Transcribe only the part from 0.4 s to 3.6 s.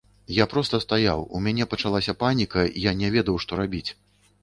проста стаяў, у мяне пачалася паніка, я не ведаў, што